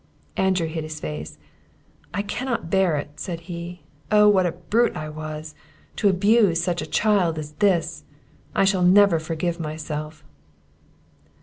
Andrew 0.35 0.65
hid 0.65 0.83
his 0.83 0.99
face; 0.99 1.37
"I 2.11 2.23
cannot 2.23 2.71
bear 2.71 2.97
it!" 2.97 3.11
said 3.19 3.41
he; 3.41 3.83
"oh 4.11 4.27
what 4.27 4.47
a 4.47 4.51
brute 4.53 4.95
was 4.95 5.53
I, 5.55 5.61
to 5.97 6.09
abuse 6.09 6.59
such 6.59 6.81
a 6.81 6.87
child 6.89 7.37
as 7.37 7.51
this! 7.61 8.03
I 8.55 8.65
shall 8.65 8.81
never 8.81 9.19
forgive 9.19 9.59
myself!" 9.59 10.23